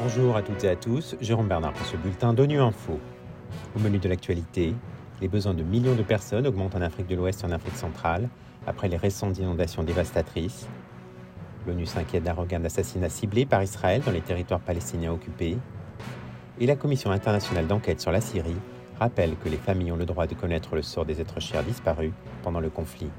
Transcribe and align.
Bonjour 0.00 0.36
à 0.36 0.42
toutes 0.42 0.64
et 0.64 0.68
à 0.68 0.76
tous, 0.76 1.16
Jérôme 1.20 1.48
Bernard 1.48 1.72
pour 1.72 1.86
ce 1.86 1.96
bulletin 1.96 2.32
d'ONU 2.32 2.60
Info. 2.60 2.98
Au 3.74 3.78
menu 3.78 3.98
de 3.98 4.08
l'actualité, 4.08 4.74
les 5.20 5.28
besoins 5.28 5.54
de 5.54 5.62
millions 5.62 5.94
de 5.94 6.02
personnes 6.02 6.46
augmentent 6.46 6.74
en 6.74 6.80
Afrique 6.80 7.06
de 7.06 7.16
l'Ouest 7.16 7.42
et 7.42 7.46
en 7.46 7.50
Afrique 7.50 7.76
centrale 7.76 8.28
après 8.66 8.88
les 8.88 8.96
récentes 8.96 9.38
inondations 9.38 9.82
dévastatrices. 9.82 10.68
L'ONU 11.66 11.86
s'inquiète 11.86 12.22
d'un 12.22 12.32
regain 12.32 12.60
d'assassinats 12.60 13.08
ciblés 13.08 13.46
par 13.46 13.62
Israël 13.62 14.02
dans 14.06 14.12
les 14.12 14.20
territoires 14.20 14.60
palestiniens 14.60 15.12
occupés. 15.12 15.58
Et 16.60 16.66
la 16.66 16.76
Commission 16.76 17.10
internationale 17.10 17.66
d'enquête 17.66 18.00
sur 18.00 18.12
la 18.12 18.20
Syrie 18.20 18.56
rappelle 18.98 19.36
que 19.36 19.48
les 19.48 19.56
familles 19.56 19.92
ont 19.92 19.96
le 19.96 20.06
droit 20.06 20.26
de 20.26 20.34
connaître 20.34 20.76
le 20.76 20.82
sort 20.82 21.04
des 21.04 21.20
êtres 21.20 21.40
chers 21.40 21.62
disparus 21.62 22.12
pendant 22.42 22.60
le 22.60 22.70
conflit. 22.70 23.10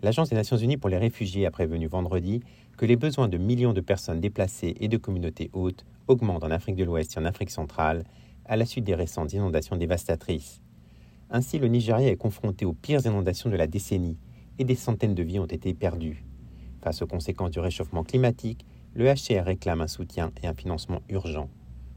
L'Agence 0.00 0.30
des 0.30 0.36
Nations 0.36 0.56
Unies 0.56 0.76
pour 0.76 0.90
les 0.90 0.96
réfugiés 0.96 1.44
a 1.44 1.50
prévenu 1.50 1.88
vendredi 1.88 2.40
que 2.76 2.86
les 2.86 2.94
besoins 2.94 3.26
de 3.26 3.36
millions 3.36 3.72
de 3.72 3.80
personnes 3.80 4.20
déplacées 4.20 4.76
et 4.78 4.86
de 4.86 4.96
communautés 4.96 5.50
hautes 5.52 5.84
augmentent 6.06 6.44
en 6.44 6.52
Afrique 6.52 6.76
de 6.76 6.84
l'Ouest 6.84 7.16
et 7.16 7.20
en 7.20 7.24
Afrique 7.24 7.50
centrale 7.50 8.04
à 8.44 8.56
la 8.56 8.64
suite 8.64 8.84
des 8.84 8.94
récentes 8.94 9.32
inondations 9.32 9.76
dévastatrices. 9.76 10.62
Ainsi, 11.30 11.58
le 11.58 11.66
Nigeria 11.66 12.08
est 12.08 12.16
confronté 12.16 12.64
aux 12.64 12.72
pires 12.72 13.04
inondations 13.04 13.50
de 13.50 13.56
la 13.56 13.66
décennie 13.66 14.16
et 14.60 14.64
des 14.64 14.76
centaines 14.76 15.16
de 15.16 15.22
vies 15.24 15.40
ont 15.40 15.46
été 15.46 15.74
perdues. 15.74 16.24
Face 16.80 17.02
aux 17.02 17.08
conséquences 17.08 17.50
du 17.50 17.58
réchauffement 17.58 18.04
climatique, 18.04 18.64
le 18.94 19.12
HCR 19.12 19.44
réclame 19.44 19.80
un 19.80 19.88
soutien 19.88 20.30
et 20.42 20.46
un 20.46 20.54
financement 20.54 21.02
urgent. 21.08 21.50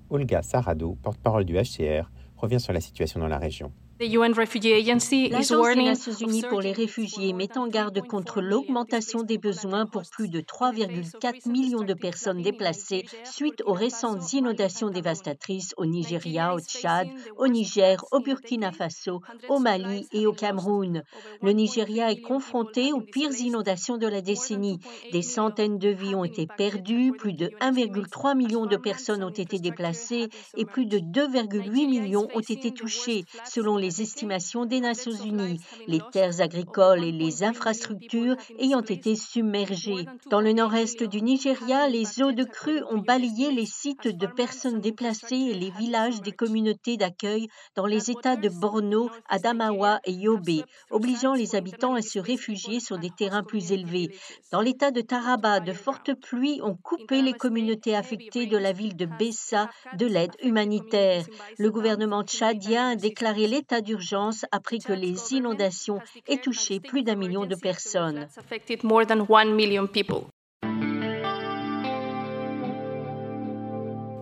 Olga 0.09 0.41
Sarado, 0.41 0.97
porte-parole 1.03 1.45
du 1.45 1.53
HCR, 1.53 2.09
revient 2.35 2.59
sur 2.59 2.73
la 2.73 2.81
situation 2.81 3.19
dans 3.19 3.27
la 3.27 3.37
région. 3.37 3.71
L'Agence 4.01 5.09
des 5.09 5.29
Nations 5.29 6.11
Unies 6.21 6.41
pour 6.49 6.59
les 6.59 6.71
réfugiés 6.71 7.33
met 7.33 7.55
en 7.55 7.67
garde 7.67 8.01
contre 8.07 8.41
l'augmentation 8.41 9.21
des 9.21 9.37
besoins 9.37 9.85
pour 9.85 10.01
plus 10.09 10.27
de 10.27 10.41
3,4 10.41 11.47
millions 11.47 11.83
de 11.83 11.93
personnes 11.93 12.41
déplacées 12.41 13.05
suite 13.25 13.61
aux 13.67 13.73
récentes 13.73 14.33
inondations 14.33 14.89
dévastatrices 14.89 15.75
au 15.77 15.85
Nigeria, 15.85 16.55
au 16.55 16.59
Tchad, 16.59 17.09
au 17.37 17.47
Niger, 17.47 18.03
au 18.11 18.21
Burkina 18.21 18.71
Faso, 18.71 19.21
au 19.49 19.59
Mali 19.59 20.07
et 20.11 20.25
au 20.25 20.33
Cameroun. 20.33 21.03
Le 21.43 21.51
Nigeria 21.51 22.09
est 22.09 22.21
confronté 22.21 22.93
aux 22.93 23.01
pires 23.01 23.39
inondations 23.39 23.97
de 23.99 24.07
la 24.07 24.21
décennie. 24.21 24.79
Des 25.11 25.21
centaines 25.21 25.77
de 25.77 25.89
vies 25.89 26.15
ont 26.15 26.25
été 26.25 26.47
perdues, 26.47 27.11
plus 27.11 27.33
de 27.33 27.49
1,3 27.61 28.35
million 28.35 28.65
de 28.65 28.77
personnes 28.77 29.23
ont 29.23 29.29
été 29.29 29.59
déplacées 29.59 30.29
et 30.57 30.65
plus 30.65 30.87
de 30.87 30.97
2,8 30.97 31.69
millions 31.87 32.27
ont 32.33 32.39
été 32.39 32.71
touchées, 32.71 33.25
selon 33.45 33.77
les 33.77 33.90
estimations 33.99 34.65
des 34.65 34.79
Nations 34.79 35.11
Unies, 35.11 35.59
les 35.87 35.99
terres 36.11 36.39
agricoles 36.39 37.03
et 37.03 37.11
les 37.11 37.43
infrastructures 37.43 38.35
ayant 38.59 38.81
été 38.81 39.15
submergées. 39.15 40.05
Dans 40.29 40.41
le 40.41 40.53
nord-est 40.53 41.03
du 41.03 41.21
Nigeria, 41.21 41.89
les 41.89 42.21
eaux 42.21 42.31
de 42.31 42.43
crue 42.43 42.83
ont 42.89 42.99
balayé 42.99 43.51
les 43.51 43.65
sites 43.65 44.07
de 44.07 44.27
personnes 44.27 44.79
déplacées 44.79 45.35
et 45.35 45.53
les 45.53 45.71
villages 45.71 46.21
des 46.21 46.31
communautés 46.31 46.97
d'accueil 46.97 47.47
dans 47.75 47.85
les 47.85 48.11
États 48.11 48.35
de 48.35 48.49
Borno, 48.49 49.09
Adamawa 49.29 49.99
et 50.05 50.13
Yobe, 50.13 50.63
obligeant 50.89 51.33
les 51.33 51.55
habitants 51.55 51.95
à 51.95 52.01
se 52.01 52.19
réfugier 52.19 52.79
sur 52.79 52.97
des 52.97 53.09
terrains 53.09 53.43
plus 53.43 53.71
élevés. 53.71 54.15
Dans 54.51 54.61
l'État 54.61 54.91
de 54.91 55.01
Taraba, 55.01 55.59
de 55.59 55.73
fortes 55.73 56.13
pluies 56.13 56.61
ont 56.61 56.75
coupé 56.75 57.21
les 57.21 57.33
communautés 57.33 57.95
affectées 57.95 58.45
de 58.45 58.57
la 58.57 58.71
ville 58.71 58.95
de 58.95 59.05
Bessa 59.05 59.69
de 59.97 60.05
l'aide 60.05 60.35
humanitaire. 60.43 61.25
Le 61.57 61.71
gouvernement 61.71 62.23
tchadien 62.23 62.91
a 62.91 62.95
déclaré 62.95 63.47
l'état 63.47 63.80
d'urgence 63.81 64.45
après 64.51 64.79
que 64.79 64.93
les 64.93 65.33
inondations 65.33 65.99
aient 66.27 66.37
touché 66.37 66.79
plus 66.79 67.03
d'un 67.03 67.15
million 67.15 67.45
de 67.45 67.55
personnes. 67.55 68.27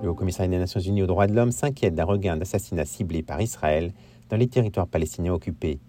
Le 0.02 0.09
Haut-Commissariat 0.09 0.49
des 0.49 0.58
Nations 0.58 0.80
Unies 0.80 1.03
aux 1.03 1.08
droits 1.08 1.27
de 1.27 1.33
l'homme 1.33 1.52
s'inquiète 1.52 1.93
d'un 1.93 2.05
regain 2.05 2.37
d'assassinats 2.37 2.86
ciblés 2.86 3.21
par 3.21 3.42
Israël 3.42 3.93
dans 4.30 4.37
les 4.37 4.47
territoires 4.47 4.87
palestiniens 4.87 5.33
occupés. 5.33 5.80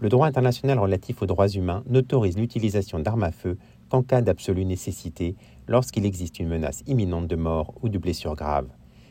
Le 0.00 0.08
droit 0.08 0.26
international 0.26 0.78
relatif 0.78 1.20
aux 1.20 1.26
droits 1.26 1.48
humains 1.48 1.82
n'autorise 1.86 2.38
l'utilisation 2.38 3.00
d'armes 3.00 3.24
à 3.24 3.32
feu 3.32 3.58
qu'en 3.90 4.02
cas 4.02 4.22
d'absolue 4.22 4.64
nécessité 4.64 5.36
lorsqu'il 5.68 6.06
existe 6.06 6.38
une 6.38 6.48
menace 6.48 6.82
imminente 6.86 7.26
de 7.26 7.36
mort 7.36 7.74
ou 7.82 7.90
de 7.90 7.98
blessure 7.98 8.34
grave. 8.34 8.68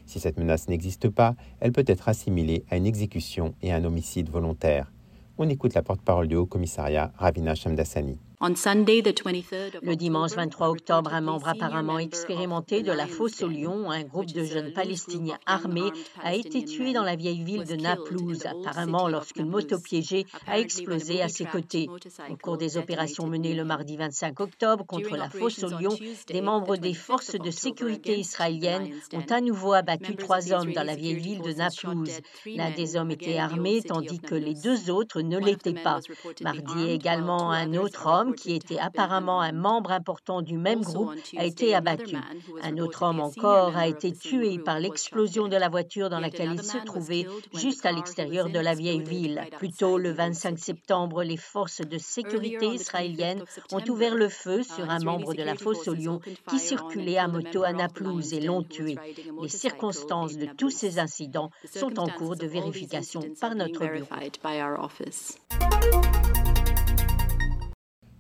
Si 0.09 0.20
cette 0.20 0.40
menace 0.40 0.68
n'existe 0.68 1.08
pas, 1.08 1.36
elle 1.59 1.72
peut 1.72 1.84
être 1.86 2.09
assimilée 2.09 2.66
à 2.72 2.78
une 2.78 2.88
exécution 2.88 3.53
et 3.62 3.72
à 3.72 3.75
un 3.75 3.84
homicide 3.84 4.31
volontaire. 4.31 4.92
On 5.38 5.47
écoute 5.47 5.75
la 5.75 5.84
porte-parole 5.84 6.28
du 6.28 6.36
Haut 6.36 6.47
Commissariat, 6.47 7.12
Ravina 7.16 7.53
Shamdasani. 7.53 8.18
Le 8.42 9.96
dimanche 9.96 10.32
23 10.32 10.70
octobre, 10.70 11.14
un 11.14 11.20
membre 11.20 11.50
apparemment 11.50 12.00
expérimenté 12.00 12.84
de 12.84 12.94
la 12.94 13.06
fosse 13.06 13.44
au 13.44 13.50
lion, 13.50 13.92
un 13.92 14.04
groupe 14.04 14.32
de 14.32 14.46
jeunes 14.46 14.72
palestiniens 14.72 15.38
armés, 15.46 15.92
a 16.24 16.34
été 16.36 16.64
tué 16.64 16.94
dans 16.94 17.04
la 17.04 17.18
vieille 17.18 17.44
ville 17.44 17.66
de 17.66 17.76
Naplouse, 17.76 18.46
apparemment 18.46 19.10
lorsqu'une 19.10 19.50
moto 19.50 19.78
piégée 19.78 20.26
a 20.48 20.58
explosé 20.58 21.22
à 21.22 21.28
ses 21.28 21.44
côtés. 21.44 21.90
Au 22.30 22.38
cours 22.38 22.58
des 22.58 22.78
opérations 22.78 23.28
menées 23.28 23.56
le 23.56 23.66
mardi 23.66 23.98
25 23.98 24.40
octobre 24.40 24.86
contre 24.86 25.18
la 25.18 25.30
fosse 25.30 25.62
au 25.64 25.70
lion, 25.78 25.98
des 26.28 26.42
membres 26.42 26.78
des 26.78 26.94
forces 26.94 27.36
de 27.36 27.52
sécurité 27.52 28.18
israéliennes 28.18 28.90
ont 29.12 29.34
à 29.34 29.42
nouveau 29.42 29.74
abattu 29.74 30.16
trois 30.16 30.54
hommes 30.54 30.72
dans 30.72 30.84
la 30.84 30.96
vieille 30.96 31.20
ville 31.20 31.42
de 31.42 31.52
Naplouse. 31.52 32.22
L'un 32.46 32.72
des 32.72 32.96
hommes 32.96 33.12
était 33.12 33.38
armé 33.38 33.82
tandis 33.82 34.20
que 34.20 34.36
les 34.36 34.54
deux 34.54 34.90
autres 34.90 35.22
ne 35.22 35.38
l'étaient 35.38 35.74
pas. 35.74 36.00
Mardi 36.42 36.90
également, 36.90 37.52
un 37.52 37.74
autre 37.74 38.08
homme 38.08 38.28
qui 38.34 38.53
était 38.53 38.79
apparemment 38.79 39.41
un 39.41 39.51
membre 39.51 39.91
important 39.91 40.41
du 40.41 40.57
même 40.57 40.81
groupe, 40.81 41.13
a 41.38 41.45
été 41.45 41.75
abattu. 41.75 42.16
Un 42.62 42.78
autre 42.78 43.03
homme 43.03 43.19
encore 43.19 43.75
a 43.78 43.88
été 43.88 44.12
tué 44.13 44.59
par 44.59 44.79
l'explosion 44.79 45.47
de 45.47 45.56
la 45.56 45.69
voiture 45.69 46.09
dans 46.09 46.19
laquelle 46.19 46.53
il 46.53 46.63
se 46.63 46.78
trouvait 46.78 47.25
juste 47.53 47.85
à 47.85 47.91
l'extérieur 47.91 48.50
de 48.50 48.59
la 48.59 48.73
vieille 48.73 49.03
ville. 49.03 49.41
Plus 49.57 49.72
tôt, 49.72 49.97
le 49.97 50.12
25 50.12 50.57
septembre, 50.57 51.23
les 51.23 51.38
forces 51.38 51.81
de 51.81 51.97
sécurité 51.97 52.67
israéliennes 52.67 53.44
ont 53.72 53.84
ouvert 53.90 54.16
le 54.16 54.29
feu 54.29 54.63
sur 54.63 54.90
un 54.90 55.00
membre 55.00 55.34
de 55.34 55.44
la 55.44 55.56
fosse 55.56 55.88
au 55.88 55.94
lion 55.94 56.19
qui 56.50 56.59
circulait 56.59 57.17
à 57.17 57.28
moto 57.28 57.63
à 57.63 57.73
Naplouse 57.73 58.34
et 58.34 58.41
l'ont 58.41 58.63
tué. 58.63 58.97
Les 59.41 59.50
circonstances 59.50 60.38
de 60.38 60.46
tous 60.46 60.69
ces 60.69 61.00
incidents 61.00 61.51
sont 61.73 62.00
en 62.00 62.07
cours 62.07 62.35
de 62.35 62.46
vérification 62.46 63.22
par 63.40 63.56
notre 63.56 63.85
bureau. 63.85 64.07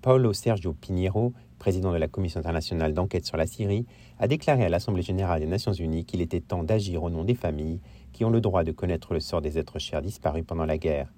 Paulo 0.09 0.33
Sergio 0.33 0.73
Pinheiro, 0.73 1.33
président 1.59 1.91
de 1.91 1.97
la 1.97 2.07
Commission 2.07 2.39
internationale 2.39 2.95
d'enquête 2.95 3.27
sur 3.27 3.37
la 3.37 3.45
Syrie, 3.45 3.85
a 4.17 4.27
déclaré 4.27 4.65
à 4.65 4.69
l'Assemblée 4.69 5.03
générale 5.03 5.39
des 5.39 5.45
Nations 5.45 5.71
unies 5.71 6.03
qu'il 6.03 6.19
était 6.19 6.41
temps 6.41 6.63
d'agir 6.63 7.03
au 7.03 7.11
nom 7.11 7.23
des 7.23 7.35
familles 7.35 7.79
qui 8.11 8.25
ont 8.25 8.31
le 8.31 8.41
droit 8.41 8.63
de 8.63 8.71
connaître 8.71 9.13
le 9.13 9.19
sort 9.19 9.43
des 9.43 9.59
êtres 9.59 9.77
chers 9.77 10.01
disparus 10.01 10.43
pendant 10.47 10.65
la 10.65 10.79
guerre. 10.79 11.13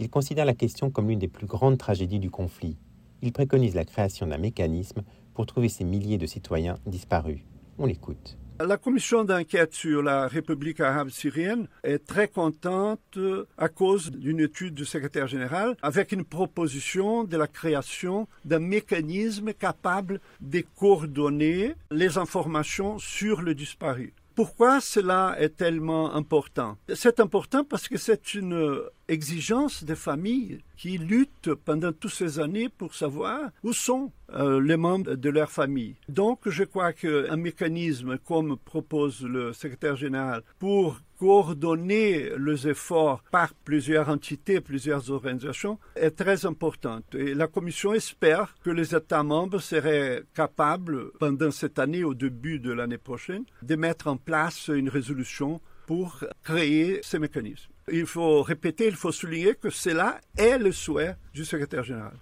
Il 0.00 0.10
considère 0.10 0.46
la 0.46 0.54
question 0.54 0.90
comme 0.90 1.08
l'une 1.08 1.20
des 1.20 1.28
plus 1.28 1.46
grandes 1.46 1.78
tragédies 1.78 2.18
du 2.18 2.28
conflit. 2.28 2.76
Il 3.22 3.32
préconise 3.32 3.76
la 3.76 3.84
création 3.84 4.26
d'un 4.26 4.38
mécanisme 4.38 5.04
pour 5.32 5.46
trouver 5.46 5.68
ces 5.68 5.84
milliers 5.84 6.18
de 6.18 6.26
citoyens 6.26 6.74
disparus. 6.86 7.44
On 7.78 7.86
l'écoute. 7.86 8.36
La 8.60 8.76
commission 8.76 9.24
d'enquête 9.24 9.74
sur 9.74 10.00
la 10.00 10.28
République 10.28 10.78
arabe 10.78 11.08
syrienne 11.08 11.66
est 11.82 11.98
très 11.98 12.28
contente 12.28 13.18
à 13.58 13.68
cause 13.68 14.12
d'une 14.12 14.38
étude 14.38 14.74
du 14.74 14.84
secrétaire 14.84 15.26
général 15.26 15.76
avec 15.82 16.12
une 16.12 16.24
proposition 16.24 17.24
de 17.24 17.36
la 17.36 17.48
création 17.48 18.28
d'un 18.44 18.60
mécanisme 18.60 19.52
capable 19.54 20.20
de 20.40 20.62
coordonner 20.78 21.74
les 21.90 22.16
informations 22.16 22.96
sur 23.00 23.42
le 23.42 23.56
disparu. 23.56 24.14
Pourquoi 24.36 24.80
cela 24.80 25.36
est 25.38 25.56
tellement 25.56 26.12
important? 26.14 26.76
C'est 26.92 27.20
important 27.20 27.62
parce 27.62 27.86
que 27.86 27.96
c'est 27.96 28.34
une 28.34 28.80
exigence 29.06 29.84
des 29.84 29.94
familles 29.94 30.60
qui 30.76 30.98
luttent 30.98 31.54
pendant 31.54 31.92
toutes 31.92 32.14
ces 32.14 32.40
années 32.40 32.68
pour 32.68 32.94
savoir 32.94 33.50
où 33.62 33.72
sont 33.72 34.10
euh, 34.34 34.60
les 34.60 34.76
membres 34.76 35.14
de 35.14 35.30
leur 35.30 35.50
famille. 35.50 35.94
Donc, 36.08 36.40
je 36.46 36.64
crois 36.64 36.92
qu'un 36.92 37.36
mécanisme 37.36 38.18
comme 38.18 38.56
propose 38.56 39.22
le 39.22 39.52
secrétaire 39.52 39.96
général 39.96 40.42
pour 40.58 40.98
coordonner 41.18 42.30
les 42.38 42.68
efforts 42.68 43.22
par 43.30 43.54
plusieurs 43.54 44.08
entités, 44.08 44.60
plusieurs 44.60 45.10
organisations 45.10 45.78
est 45.94 46.10
très 46.10 46.44
important. 46.44 47.00
Et 47.14 47.34
la 47.34 47.46
Commission 47.46 47.94
espère 47.94 48.54
que 48.62 48.70
les 48.70 48.94
États 48.94 49.22
membres 49.22 49.60
seraient 49.60 50.24
capables, 50.34 51.12
pendant 51.18 51.50
cette 51.50 51.78
année, 51.78 52.04
au 52.04 52.14
début 52.14 52.58
de 52.58 52.72
l'année 52.72 52.98
prochaine, 52.98 53.44
de 53.62 53.76
mettre 53.76 54.08
en 54.08 54.16
place 54.16 54.68
une 54.68 54.88
résolution 54.88 55.60
pour 55.86 56.24
créer 56.42 57.00
ces 57.02 57.18
mécanismes. 57.18 57.70
Il 57.92 58.06
faut 58.06 58.42
répéter, 58.42 58.86
il 58.86 58.96
faut 58.96 59.12
souligner 59.12 59.54
que 59.54 59.70
cela 59.70 60.20
est 60.36 60.58
le 60.58 60.72
souhait 60.72 61.16
du 61.34 61.44
secrétaire 61.44 61.84
général. 61.84 62.14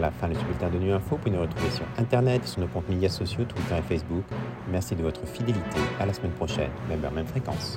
Voilà, 0.00 0.14
fin 0.14 0.28
de 0.28 0.34
ce 0.34 0.42
bulletin 0.44 0.70
de 0.70 0.78
Nu 0.78 0.92
Info. 0.92 1.10
Vous 1.10 1.16
pouvez 1.18 1.30
nous 1.36 1.42
retrouver 1.42 1.68
sur 1.68 1.84
Internet, 1.98 2.46
sur 2.46 2.62
nos 2.62 2.68
comptes 2.68 2.88
médias 2.88 3.10
sociaux, 3.10 3.44
Twitter 3.44 3.74
et 3.76 3.82
Facebook. 3.82 4.24
Merci 4.70 4.96
de 4.96 5.02
votre 5.02 5.26
fidélité. 5.26 5.78
À 6.00 6.06
la 6.06 6.14
semaine 6.14 6.32
prochaine, 6.32 6.70
même 6.88 7.04
heure, 7.04 7.12
même 7.12 7.26
fréquence. 7.26 7.76